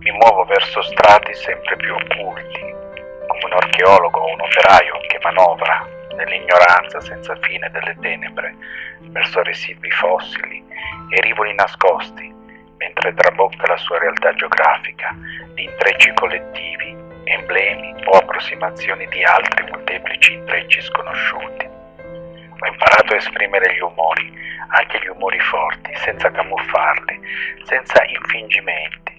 Mi 0.00 0.12
muovo 0.12 0.44
verso 0.44 0.80
strati 0.80 1.34
sempre 1.34 1.76
più 1.76 1.92
occulti, 1.92 2.74
come 3.26 3.44
un 3.44 3.52
archeologo 3.52 4.18
o 4.18 4.32
un 4.32 4.40
operaio 4.40 4.98
che 5.08 5.18
manovra 5.22 5.86
nell'ignoranza 6.16 7.00
senza 7.02 7.36
fine 7.42 7.68
delle 7.70 7.94
tenebre 8.00 8.56
verso 9.10 9.42
residui 9.42 9.90
fossili 9.90 10.64
e 11.10 11.20
rivoli 11.20 11.52
nascosti, 11.54 12.32
mentre 12.78 13.12
trabocca 13.12 13.66
la 13.66 13.76
sua 13.76 13.98
realtà 13.98 14.32
geografica 14.32 15.14
di 15.52 15.64
intrecci 15.64 16.14
collettivi, 16.14 16.96
emblemi 17.24 17.94
o 18.06 18.16
approssimazioni 18.16 19.06
di 19.08 19.22
altri 19.22 19.70
molteplici 19.70 20.32
intrecci 20.32 20.80
sconosciuti. 20.80 21.66
Ho 21.66 22.66
imparato 22.66 23.12
a 23.12 23.16
esprimere 23.16 23.74
gli 23.74 23.80
umori, 23.80 24.32
anche 24.68 24.98
gli 25.02 25.08
umori 25.08 25.38
forti, 25.40 25.94
senza 25.96 26.30
camuffarli, 26.30 27.20
senza 27.64 28.02
infingimenti. 28.06 29.09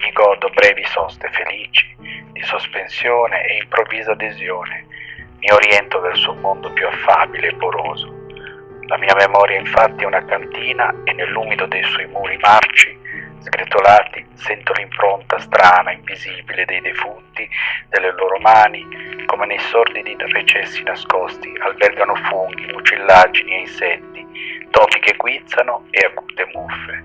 Mi 0.00 0.12
godo 0.12 0.50
brevi 0.50 0.84
soste 0.84 1.28
felici, 1.30 1.94
di 2.32 2.42
sospensione 2.42 3.46
e 3.46 3.56
improvvisa 3.58 4.12
adesione. 4.12 4.86
Mi 5.38 5.50
oriento 5.50 6.00
verso 6.00 6.32
un 6.32 6.40
mondo 6.40 6.72
più 6.72 6.86
affabile 6.86 7.48
e 7.48 7.54
poroso. 7.54 8.12
La 8.86 8.98
mia 8.98 9.14
memoria 9.14 9.58
infatti 9.58 10.02
è 10.02 10.06
una 10.06 10.24
cantina 10.24 10.94
e 11.04 11.12
nell'umido 11.12 11.66
dei 11.66 11.82
suoi 11.84 12.06
muri 12.06 12.36
marci, 12.38 12.98
sgretolati, 13.38 14.26
sento 14.34 14.72
l'impronta 14.72 15.38
strana, 15.38 15.92
invisibile 15.92 16.64
dei 16.64 16.80
defunti, 16.80 17.48
delle 17.88 18.12
loro 18.12 18.38
mani, 18.40 19.24
come 19.26 19.46
nei 19.46 19.58
sordidi 19.58 20.16
recessi 20.18 20.82
nascosti 20.82 21.52
albergano 21.60 22.14
funghi, 22.14 22.66
mucillagini 22.72 23.52
e 23.52 23.60
insetti, 23.60 24.26
topi 24.70 24.98
che 25.00 25.14
guizzano 25.16 25.86
e 25.90 26.06
acute 26.06 26.50
muffe. 26.52 27.04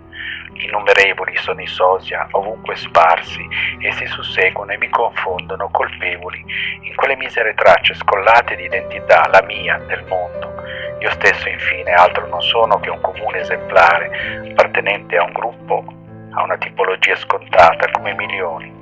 Innumerevoli 0.54 1.36
sono 1.38 1.62
i 1.62 1.68
sosia 1.68 2.28
ovunque 2.32 2.76
sparsi, 2.76 3.48
essi 3.80 4.06
susseguono 4.08 4.72
e 4.72 4.78
mi 4.78 4.90
confondono 4.90 5.70
colpevoli 5.70 6.44
in 6.82 6.96
quelle 6.96 7.16
misere 7.16 7.54
tracce 7.54 7.94
scollate 7.94 8.56
di 8.56 8.66
identità, 8.66 9.28
la 9.32 9.42
mia, 9.44 9.78
del 9.88 10.04
mondo. 10.08 10.54
Io 11.00 11.12
stesso, 11.12 11.48
infine, 11.48 11.92
altro 11.92 12.28
non 12.28 12.42
sono 12.42 12.80
che 12.80 12.90
un 12.90 13.00
comune 13.00 13.40
esemplare, 13.40 14.50
appartenente 14.50 15.16
a 15.18 15.24
un 15.24 15.32
gruppo, 15.32 15.84
a 16.32 16.44
una 16.44 16.58
tipologia 16.58 17.16
scontata 17.16 17.90
come 17.92 18.14
milioni. 18.14 18.78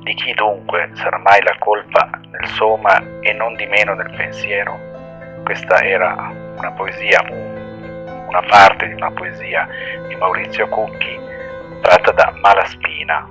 Di 0.00 0.14
chi 0.14 0.32
dunque 0.34 0.90
sarà 0.94 1.18
mai 1.18 1.42
la 1.42 1.56
colpa 1.58 2.08
nel 2.30 2.46
soma 2.50 3.02
e 3.20 3.32
non 3.32 3.56
di 3.56 3.66
meno 3.66 3.94
nel 3.94 4.14
pensiero? 4.16 4.78
Questa 5.42 5.82
era 5.82 6.30
una 6.56 6.70
poesia, 6.72 7.20
una 8.28 8.42
parte 8.42 8.86
di 8.86 8.92
una 8.92 9.10
poesia 9.10 9.66
di 10.06 10.14
Maurizio 10.16 10.68
Cucchi 10.68 11.18
tratta 11.80 12.12
da 12.12 12.30
Malaspina, 12.42 13.26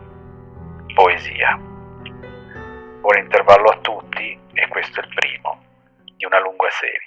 poesia. 0.95 1.55
Buon 3.01 3.17
intervallo 3.19 3.69
a 3.69 3.77
tutti 3.77 4.37
e 4.53 4.67
questo 4.69 4.99
è 4.99 5.03
il 5.03 5.13
primo 5.13 5.61
di 6.15 6.25
una 6.25 6.39
lunga 6.39 6.67
serie. 6.71 7.06